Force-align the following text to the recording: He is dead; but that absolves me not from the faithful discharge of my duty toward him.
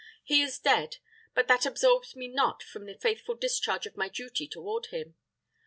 He 0.23 0.41
is 0.41 0.57
dead; 0.57 0.97
but 1.35 1.47
that 1.47 1.63
absolves 1.63 2.15
me 2.15 2.27
not 2.27 2.63
from 2.63 2.87
the 2.87 2.97
faithful 2.97 3.35
discharge 3.35 3.85
of 3.85 3.97
my 3.97 4.09
duty 4.09 4.47
toward 4.47 4.87
him. 4.87 5.13